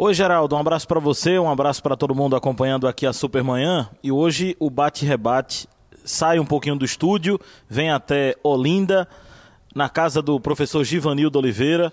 [0.00, 3.90] Oi, Geraldo, um abraço para você, um abraço para todo mundo acompanhando aqui a Supermanhã.
[4.00, 5.68] E hoje o bate-rebate
[6.04, 7.36] sai um pouquinho do estúdio,
[7.68, 9.08] vem até Olinda,
[9.74, 11.92] na casa do professor Givanildo Oliveira.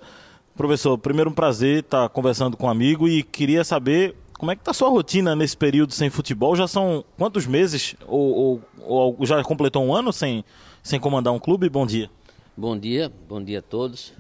[0.55, 4.62] Professor, primeiro um prazer estar conversando com um amigo e queria saber como é que
[4.62, 6.56] está sua rotina nesse período sem futebol?
[6.56, 7.96] Já são quantos meses?
[8.06, 10.46] Ou, ou, ou, já completou um ano sem,
[10.84, 11.68] sem comandar um clube?
[11.70, 12.12] Bom dia.
[12.56, 14.14] Bom dia, bom dia a todos.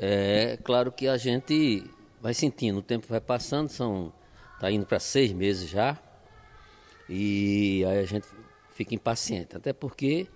[0.00, 1.84] É claro que a gente
[2.24, 4.10] vai sentindo, o tempo vai passando, são
[4.58, 5.98] tá indo para seis meses já,
[7.06, 8.26] e aí a gente
[8.70, 10.26] fica impaciente, até porque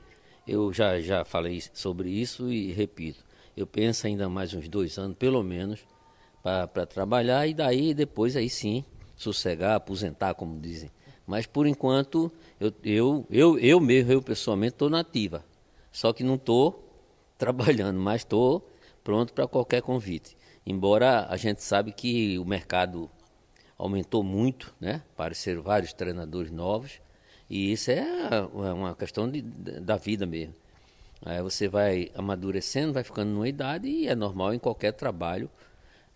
[0.47, 3.25] eu já, já falei sobre isso e repito,
[3.57, 5.81] eu penso ainda mais uns dois anos, pelo menos,
[6.43, 8.85] para trabalhar e daí depois aí sim
[9.17, 10.91] sossegar, aposentar, como dizem.
[11.27, 12.31] Mas por enquanto
[12.61, 15.43] eu, eu, eu, eu mesmo, eu pessoalmente, estou nativa.
[15.91, 16.87] Só que não estou
[17.39, 18.71] trabalhando, mas estou
[19.03, 20.37] pronto para qualquer convite.
[20.71, 23.11] Embora a gente sabe que o mercado
[23.79, 25.01] aumentou muito, né?
[25.15, 27.01] Apareceram vários treinadores novos
[27.49, 28.05] e isso é,
[28.53, 30.55] uma questão de, da vida mesmo.
[31.25, 35.49] Aí você vai amadurecendo, vai ficando numa idade e é normal em qualquer trabalho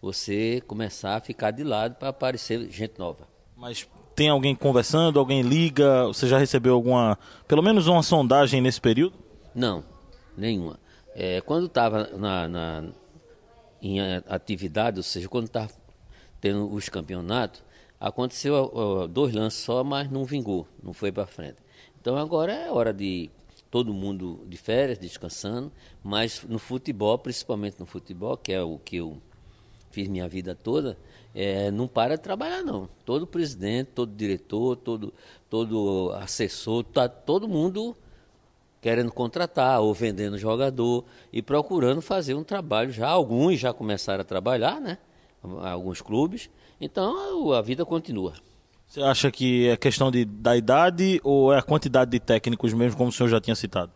[0.03, 3.27] você começar a ficar de lado para aparecer gente nova.
[3.57, 6.05] Mas tem alguém conversando, alguém liga?
[6.09, 9.17] Você já recebeu alguma, pelo menos uma sondagem nesse período?
[9.55, 9.83] Não,
[10.37, 10.79] nenhuma.
[11.15, 12.85] É, quando estava na, na,
[13.83, 15.71] em atividade, ou seja, quando estava
[16.41, 17.63] tendo os campeonatos,
[17.99, 21.57] aconteceu dois lances só, mas não vingou, não foi para frente.
[22.01, 23.29] Então agora é hora de
[23.71, 28.97] todo mundo de férias, descansando, mas no futebol, principalmente no futebol, que é o que
[28.97, 29.21] eu
[29.91, 30.97] fiz minha vida toda,
[31.35, 32.89] é, não para de trabalhar não.
[33.05, 35.13] Todo presidente, todo diretor, todo,
[35.49, 37.97] todo assessor, tá todo mundo
[38.83, 43.09] querendo contratar ou vendendo jogador e procurando fazer um trabalho já.
[43.09, 44.99] Alguns já começaram a trabalhar, né?
[45.43, 46.51] Alguns clubes.
[46.81, 48.35] Então a vida continua.
[48.89, 52.99] Você acha que é questão de, da idade ou é a quantidade de técnicos mesmo,
[52.99, 53.93] como o senhor já tinha citado?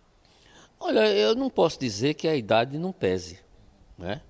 [0.78, 3.40] Olha, eu não posso dizer que a idade não pese,
[3.98, 4.22] né?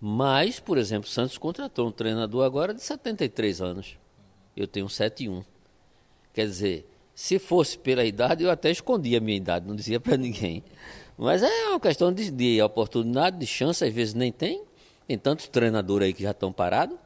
[0.00, 3.96] Mas, por exemplo, o Santos contratou um treinador agora de 73 anos.
[4.56, 5.44] Eu tenho 71.
[6.32, 6.89] Quer dizer,
[7.20, 10.64] se fosse pela idade, eu até escondia a minha idade, não dizia para ninguém.
[11.18, 14.64] Mas é uma questão de, de, oportunidade, de chance, às vezes nem tem.
[15.06, 16.96] Tem tantos treinadores aí que já estão parados,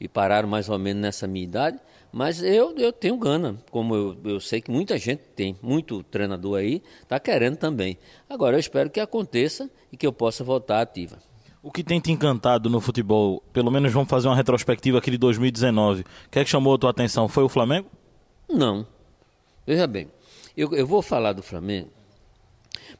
[0.00, 1.76] e pararam mais ou menos nessa minha idade.
[2.12, 6.60] Mas eu, eu tenho gana, como eu, eu sei que muita gente tem, muito treinador
[6.60, 7.98] aí, está querendo também.
[8.30, 11.18] Agora eu espero que aconteça e que eu possa voltar ativa.
[11.60, 15.18] O que tem te encantado no futebol, pelo menos vamos fazer uma retrospectiva aqui de
[15.18, 17.26] 2019, o que é que chamou a tua atenção?
[17.26, 17.90] Foi o Flamengo?
[18.48, 18.86] Não,
[19.66, 20.08] Veja bem,
[20.56, 21.90] eu, eu vou falar do Flamengo,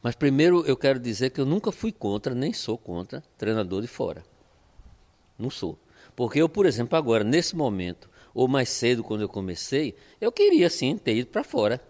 [0.01, 3.87] mas primeiro eu quero dizer que eu nunca fui contra, nem sou contra, treinador de
[3.87, 4.23] fora.
[5.37, 5.77] Não sou.
[6.15, 10.69] Porque eu, por exemplo, agora, nesse momento, ou mais cedo, quando eu comecei, eu queria
[10.69, 11.81] sim ter ido para fora.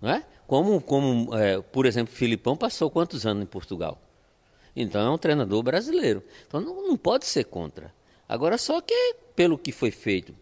[0.00, 0.24] Não é?
[0.46, 4.00] Como, como é, por exemplo, Filipão passou quantos anos em Portugal?
[4.74, 6.22] Então é um treinador brasileiro.
[6.46, 7.94] Então não, não pode ser contra.
[8.28, 10.34] Agora, só que pelo que foi feito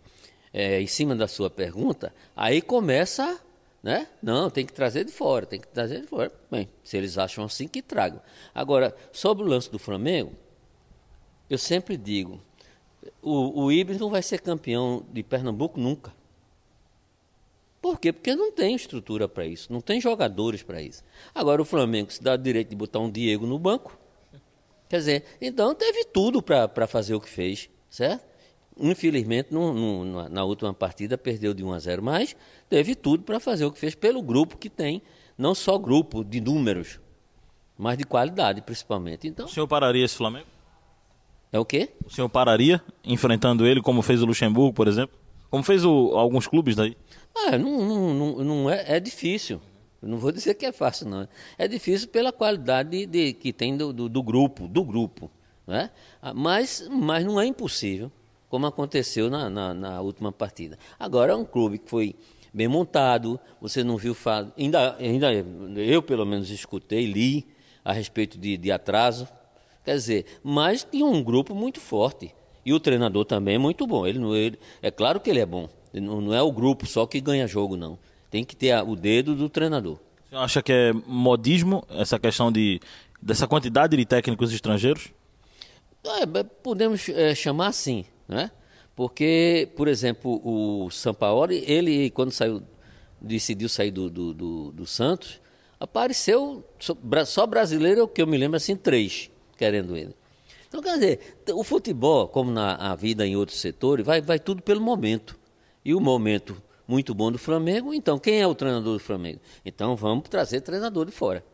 [0.55, 3.41] é, em cima da sua pergunta, aí começa,
[3.83, 4.07] né?
[4.23, 6.31] Não, tem que trazer de fora, tem que trazer de fora.
[6.49, 8.23] Bem, se eles acham assim, que tragam.
[8.55, 10.33] Agora, sobre o lance do Flamengo,
[11.51, 12.41] eu sempre digo,
[13.21, 16.13] o, o Ibis não vai ser campeão de Pernambuco nunca.
[17.83, 18.13] Por quê?
[18.13, 21.03] Porque não tem estrutura para isso, não tem jogadores para isso.
[21.35, 23.99] Agora o Flamengo se dá o direito de botar um Diego no banco.
[24.89, 28.25] Quer dizer, então teve tudo para fazer o que fez, certo?
[28.79, 32.35] Infelizmente, no, no, na última partida perdeu de 1 a 0, mas
[32.69, 35.01] teve tudo para fazer o que fez pelo grupo que tem,
[35.39, 36.99] não só grupo de números,
[37.79, 39.29] mas de qualidade principalmente.
[39.29, 40.47] Então, o senhor pararia esse Flamengo?
[41.53, 41.91] É o quê?
[42.05, 45.17] O senhor pararia enfrentando ele, como fez o Luxemburgo, por exemplo?
[45.49, 46.97] Como fez o, alguns clubes daí?
[47.33, 49.61] Ah, não, não, não, não é, é difícil.
[50.03, 51.29] não vou dizer que é fácil, não.
[51.57, 55.31] É difícil pela qualidade de, de que tem do, do, do, grupo, do grupo.
[55.65, 55.91] Né?
[56.35, 58.11] Mas, mas não é impossível
[58.55, 60.79] como aconteceu na, na, na última partida.
[60.97, 62.15] Agora é um clube que foi
[62.53, 64.17] bem montado, você não viu
[64.57, 65.33] ainda ainda
[65.83, 67.49] eu pelo menos escutei, li
[67.85, 69.27] a respeito de, de atraso,
[69.85, 72.33] quer dizer, mas tinha um grupo muito forte
[72.65, 74.07] e o treinador também é muito bom.
[74.07, 77.49] Ele, ele é claro que ele é bom, não, é o grupo só que ganha
[77.49, 77.99] jogo não,
[78.31, 79.99] tem que ter a, o dedo do treinador.
[80.31, 82.81] Você acha que é modismo essa questão de
[83.21, 85.09] dessa quantidade de técnicos estrangeiros?
[86.05, 88.05] É, podemos é, chamar assim.
[88.29, 88.51] Né?
[88.95, 92.63] Porque, por exemplo, o Sampaoli, ele quando saiu,
[93.21, 95.41] decidiu sair do, do, do, do Santos,
[95.79, 96.65] apareceu
[97.27, 100.15] só brasileiro, que eu me lembro assim, três querendo ele.
[100.69, 104.81] Então, quer dizer, o futebol, como na vida em outros setores, vai, vai tudo pelo
[104.81, 105.39] momento.
[105.85, 109.41] E o momento muito bom do Flamengo, então quem é o treinador do Flamengo?
[109.65, 111.45] Então vamos trazer treinador de fora.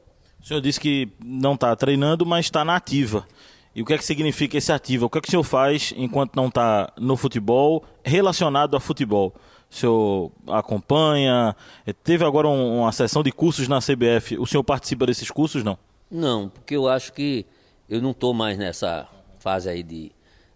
[0.43, 3.27] O senhor disse que não está treinando, mas está na ativa.
[3.75, 5.07] E o que é que significa esse ativo?
[5.07, 9.35] O que é que o senhor faz enquanto não está no futebol, relacionado a futebol?
[9.71, 11.55] O senhor acompanha?
[12.03, 14.37] Teve agora uma sessão de cursos na CBF.
[14.39, 15.79] O senhor participa desses cursos, não?
[16.11, 17.47] Não, porque eu acho que
[17.89, 19.07] eu não estou mais nessa
[19.39, 20.11] fase aí de,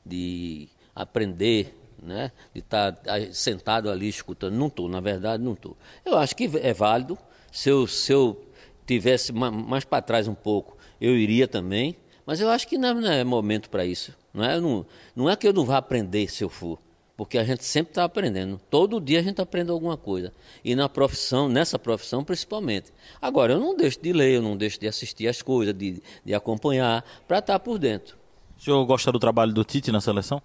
[0.05, 2.33] de aprender, né?
[2.53, 4.55] de estar tá sentado ali escutando.
[4.55, 5.77] Não estou, na verdade, não estou.
[6.05, 7.17] Eu acho que é válido.
[7.53, 8.45] Se eu, se eu
[8.85, 11.97] tivesse mais para trás um pouco, eu iria também.
[12.27, 14.15] Mas eu acho que não é momento para isso.
[14.33, 16.79] Não é, não, não é que eu não vá aprender se eu for.
[17.17, 18.61] Porque a gente sempre está aprendendo.
[18.69, 20.33] Todo dia a gente aprende alguma coisa.
[20.65, 22.93] E na profissão, nessa profissão principalmente.
[23.23, 26.35] Agora, eu não deixo de ler, eu não deixo de assistir as coisas, de, de
[26.35, 28.17] acompanhar, para estar tá por dentro.
[28.59, 30.43] O senhor gosta do trabalho do Tite na seleção?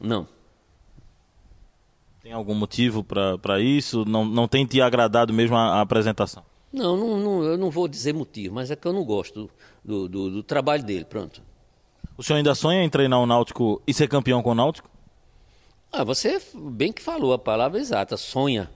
[0.00, 0.26] Não.
[2.22, 4.04] Tem algum motivo para isso?
[4.06, 6.44] Não, não tem te agradado mesmo a, a apresentação?
[6.72, 9.50] Não, não, não, eu não vou dizer motivo, mas é que eu não gosto
[9.84, 11.42] do, do, do trabalho dele, pronto.
[12.16, 14.90] O senhor ainda sonha em treinar o Náutico e ser campeão com o Náutico?
[15.90, 18.70] Ah, você bem que falou a palavra exata, sonha.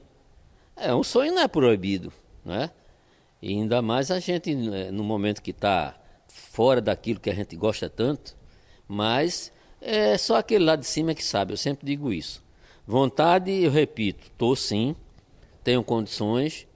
[0.76, 2.12] É, um sonho não é proibido,
[2.44, 2.70] né?
[3.40, 5.94] E ainda mais a gente, né, no momento que está
[6.28, 8.36] fora daquilo que a gente gosta tanto,
[8.88, 12.44] mas é só aquele lá de cima que sabe, eu sempre digo isso.
[12.86, 14.94] Vontade, eu repito, estou sim,
[15.64, 16.66] tenho condições,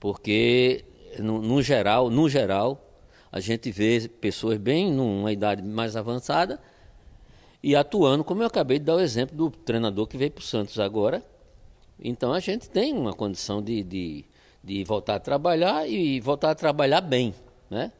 [0.00, 0.84] porque
[1.18, 2.87] no, no, geral, no geral,
[3.30, 6.60] a gente vê pessoas bem numa idade mais avançada
[7.62, 10.44] e atuando, como eu acabei de dar o exemplo do treinador que veio para o
[10.44, 11.22] Santos agora.
[12.00, 14.24] Então a gente tem uma condição de, de,
[14.62, 17.34] de voltar a trabalhar e voltar a trabalhar bem,
[17.68, 17.92] né?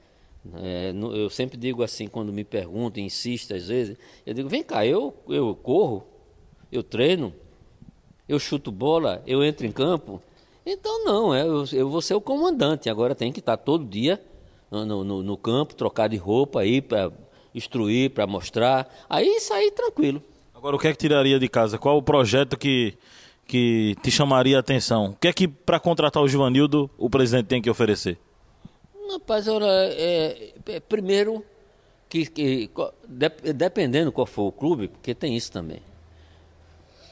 [0.55, 4.87] É, eu sempre digo assim, quando me perguntam, insistem às vezes, eu digo, vem cá,
[4.87, 6.07] eu, eu corro,
[6.73, 7.35] eu treino,
[8.27, 10.23] eu chuto bola, eu entro em campo.
[10.65, 14.19] Então não, é, eu, eu vou ser o comandante, agora tem que estar todo dia
[14.71, 17.11] no, no, no campo, trocar de roupa aí para
[17.55, 18.89] instruir, para mostrar.
[19.09, 20.23] Aí sair tranquilo.
[20.55, 21.79] Agora, o que é que tiraria de casa?
[21.79, 22.95] Qual o projeto que,
[23.47, 25.11] que te chamaria a atenção?
[25.11, 28.19] O que é que, para contratar o Givanildo, o presidente tem que oferecer?
[29.13, 31.45] Rapaz, olha, é, é, primeiro,
[32.09, 32.71] que, que
[33.09, 35.81] de, dependendo qual for o clube, porque tem isso também,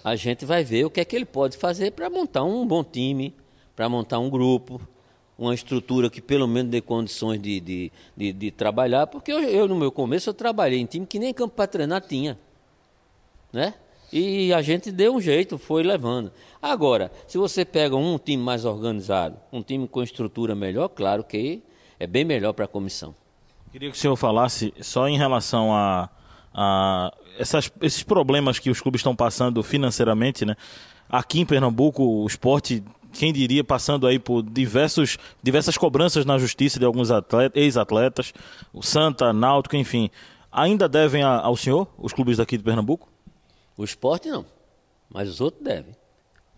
[0.05, 2.85] a gente vai ver o que é que ele pode fazer para montar um bom
[2.85, 3.35] time,
[3.75, 4.81] para montar um grupo,
[5.39, 9.69] uma estrutura que pelo menos dê condições de, de, de, de trabalhar, porque eu, eu,
[9.69, 12.39] no meu começo, eu trabalhei em time que nem campo para treinar tinha,
[13.53, 13.75] né?
[14.13, 16.33] E a gente deu um jeito, foi levando.
[16.63, 21.63] Agora, se você pega um time mais organizado, um time com estrutura melhor, claro que
[21.99, 23.15] é bem melhor para a comissão.
[23.73, 26.09] Queria que o senhor falasse só em relação a,
[26.55, 30.57] a essas, esses problemas que os clubes estão passando financeiramente, né?
[31.09, 32.83] Aqui em Pernambuco, o esporte
[33.17, 37.09] quem diria, passando aí por diversos, diversas cobranças na justiça de alguns
[37.55, 38.33] ex-atletas,
[38.73, 40.11] o Santa, Náutico, enfim.
[40.51, 43.09] Ainda devem a, ao senhor, os clubes daqui de Pernambuco?
[43.77, 44.45] O esporte não,
[45.11, 45.95] mas os outros devem.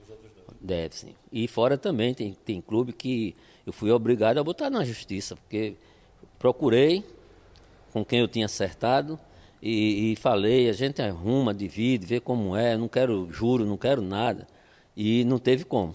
[0.02, 0.54] Os outros devem.
[0.60, 1.14] Deve, sim.
[1.32, 3.34] E fora também, tem, tem clube que
[3.66, 5.74] eu fui obrigado a botar na justiça, porque
[6.38, 7.04] procurei
[7.92, 9.18] com quem eu tinha acertado
[9.60, 14.00] e, e falei, a gente arruma, divide, vê como é, não quero juro, não quero
[14.00, 14.46] nada.
[14.96, 15.94] E não teve como.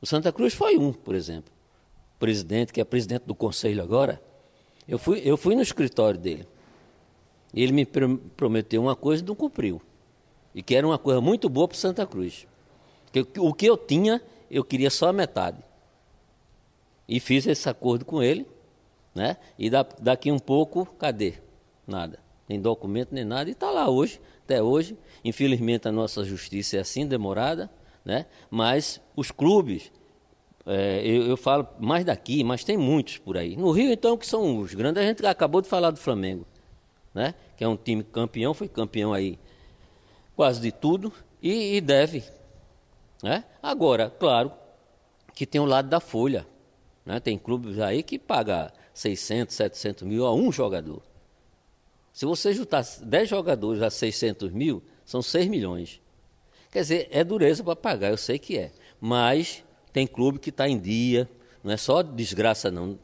[0.00, 1.52] O Santa Cruz foi um, por exemplo.
[2.18, 4.20] presidente, que é presidente do conselho agora,
[4.86, 6.46] eu fui, eu fui no escritório dele.
[7.52, 9.80] E ele me prometeu uma coisa e não cumpriu.
[10.54, 12.46] E que era uma coisa muito boa para Santa Cruz.
[13.12, 15.62] Que, o que eu tinha, eu queria só a metade.
[17.08, 18.46] E fiz esse acordo com ele,
[19.14, 19.36] né?
[19.58, 21.34] E da, daqui um pouco, cadê?
[21.86, 22.20] Nada.
[22.48, 23.48] Nem documento, nem nada.
[23.48, 24.96] E está lá hoje, até hoje.
[25.24, 27.70] Infelizmente a nossa justiça é assim, demorada
[28.04, 28.26] né?
[28.50, 29.92] Mas os clubes,
[30.66, 33.56] é, eu, eu, falo mais daqui, mas tem muitos por aí.
[33.56, 36.46] No Rio, então, que são os grandes, a gente acabou de falar do Flamengo,
[37.14, 37.34] né?
[37.56, 39.38] Que é um time campeão, foi campeão aí
[40.36, 42.24] quase de tudo e, e deve,
[43.22, 43.44] né?
[43.62, 44.52] Agora, claro,
[45.34, 46.46] que tem o lado da folha,
[47.04, 47.20] né?
[47.20, 51.02] Tem clubes aí que paga 600, 700 mil a um jogador.
[52.12, 56.00] Se você juntar 10 jogadores a 600 mil, são 6 milhões.
[56.70, 58.70] Quer dizer, é dureza para pagar, eu sei que é.
[59.00, 61.28] Mas tem clube que está em dia,
[61.64, 62.98] não é só desgraça não.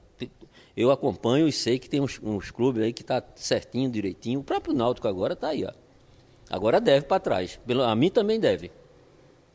[0.76, 4.40] Eu acompanho e sei que tem uns, uns clubes aí que está certinho, direitinho.
[4.40, 5.72] O próprio Náutico agora está aí, ó.
[6.50, 7.58] Agora deve para trás.
[7.84, 8.70] A mim também deve.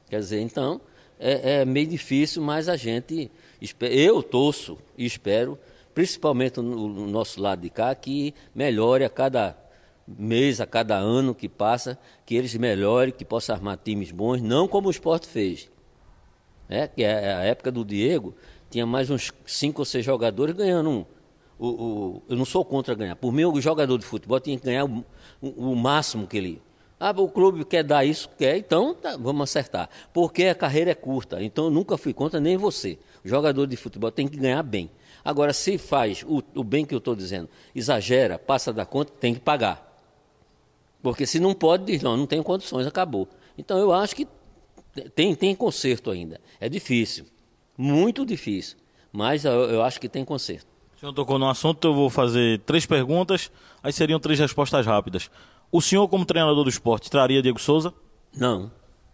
[0.09, 0.81] Quer dizer, então,
[1.19, 3.31] é, é meio difícil, mas a gente.
[3.79, 5.57] Eu torço e espero,
[5.93, 9.55] principalmente no, no nosso lado de cá, que melhore a cada
[10.17, 14.67] mês, a cada ano que passa, que eles melhorem, que possam armar times bons, não
[14.67, 15.69] como o esporte fez.
[16.69, 18.33] É, que é a época do Diego,
[18.69, 21.05] tinha mais uns cinco ou seis jogadores ganhando um.
[21.59, 23.15] O, o, eu não sou contra ganhar.
[23.15, 25.05] Por mim, o jogador de futebol tinha que ganhar o,
[25.41, 26.61] o, o máximo que ele.
[26.99, 29.89] Ah, o clube quer dar isso, quer, então tá, vamos acertar.
[30.13, 32.97] Porque a carreira é curta, então eu nunca fui contra, nem você.
[33.25, 34.89] O jogador de futebol tem que ganhar bem.
[35.25, 39.33] Agora, se faz o, o bem que eu estou dizendo, exagera, passa da conta, tem
[39.33, 39.90] que pagar.
[41.01, 43.27] Porque se não pode, diz, não, não tenho condições, acabou.
[43.57, 44.27] Então eu acho que
[45.15, 46.39] tem, tem conserto ainda.
[46.59, 47.25] É difícil,
[47.77, 48.77] muito difícil,
[49.11, 50.67] mas eu, eu acho que tem conserto.
[50.95, 55.31] O senhor tocou no assunto, eu vou fazer três perguntas, aí seriam três respostas rápidas.
[55.71, 57.93] O senhor, como treinador do esporte, traria Diego Souza?
[58.35, 58.71] Não.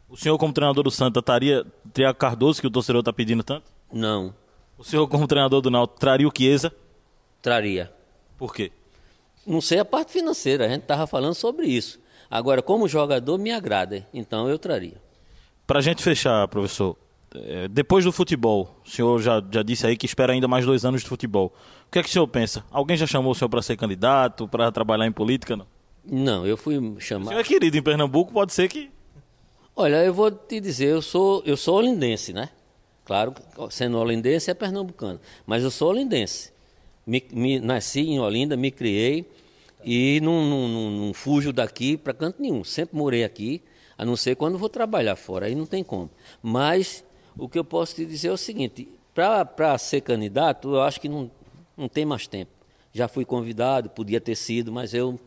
[0.10, 3.72] O senhor, como treinador do Santa, traria Triago Cardoso, que o torcedor está pedindo tanto?
[3.92, 4.34] Não.
[4.78, 6.74] O senhor, como treinador do Náutico, traria o Chiesa?
[7.42, 7.94] Traria.
[8.38, 8.72] Por quê?
[9.48, 12.00] Não sei a parte financeira, a gente estava falando sobre isso.
[12.30, 14.96] Agora, como jogador, me agrada, então eu traria.
[15.66, 16.98] Para a gente fechar, professor,
[17.34, 20.84] é, depois do futebol, o senhor já, já disse aí que espera ainda mais dois
[20.84, 21.54] anos de futebol.
[21.88, 22.66] O que é que o senhor pensa?
[22.70, 25.56] Alguém já chamou o senhor para ser candidato, para trabalhar em política?
[25.56, 25.66] Não?
[26.10, 27.30] Não, eu fui O chamado.
[27.30, 28.90] senhor é querido em Pernambuco, pode ser que.
[29.76, 32.50] Olha, eu vou te dizer, eu sou, eu sou olindense, né?
[33.06, 33.34] Claro,
[33.70, 36.52] sendo olindense é pernambucano, mas eu sou olindense.
[37.06, 39.26] Me, me- nasci em Olinda, me criei
[39.90, 42.62] e não, não, não- não fujo daqui para canto nenhum.
[42.64, 43.64] Sempre morei aqui,
[43.98, 46.10] a não ser quando vou trabalhar fora, aí não tem como.
[46.44, 47.06] Mas
[47.38, 51.08] o que eu posso te dizer é o seguinte: para ser candidato, eu acho que
[51.08, 51.32] não,
[51.78, 52.52] não tem mais tempo.
[52.92, 55.18] Já fui convidado, podia ter sido, mas eu,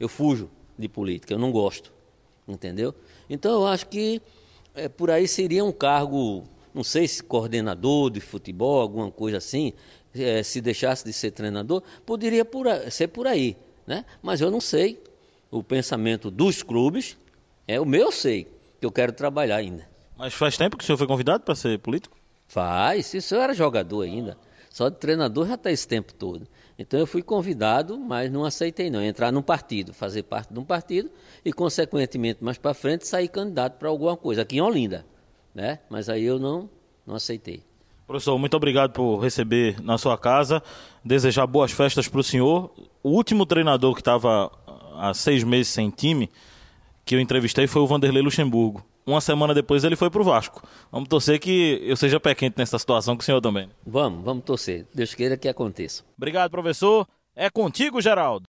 [0.00, 1.92] eu fujo de política, eu não gosto
[2.48, 2.94] entendeu?
[3.28, 4.22] Então eu acho que
[4.74, 9.72] eh, por aí seria um cargo, não sei se coordenador de futebol, alguma coisa assim,
[10.14, 13.56] eh, se deixasse de ser treinador, poderia por ser por aí,
[13.86, 14.04] né?
[14.22, 15.02] Mas eu não sei
[15.50, 17.16] o pensamento dos clubes,
[17.66, 18.44] é o meu eu sei,
[18.80, 19.88] que eu quero trabalhar ainda.
[20.16, 22.16] Mas faz tempo que o senhor foi convidado para ser político?
[22.48, 24.38] Faz, isso eu era jogador ainda.
[24.70, 26.46] Só de treinador já está esse tempo todo.
[26.78, 29.02] Então eu fui convidado, mas não aceitei não.
[29.02, 31.10] Entrar num partido, fazer parte de um partido
[31.44, 35.06] e, consequentemente, mais para frente, sair candidato para alguma coisa, aqui em Olinda.
[35.54, 35.78] Né?
[35.88, 36.68] Mas aí eu não,
[37.06, 37.64] não aceitei.
[38.06, 40.62] Professor, muito obrigado por receber na sua casa.
[41.04, 42.70] Desejar boas festas para o senhor.
[43.02, 44.50] O último treinador que estava
[44.96, 46.30] há seis meses sem time,
[47.04, 48.84] que eu entrevistei, foi o Vanderlei Luxemburgo.
[49.04, 50.62] Uma semana depois ele foi para o Vasco.
[50.90, 53.68] Vamos torcer que eu seja pé quente nessa situação com o senhor também.
[53.84, 54.86] Vamos, vamos torcer.
[54.94, 56.04] Deus queira que aconteça.
[56.16, 57.06] Obrigado, professor.
[57.34, 58.44] É contigo, Geraldo.